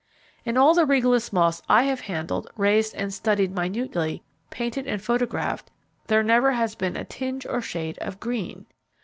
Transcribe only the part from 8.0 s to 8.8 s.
GREEN.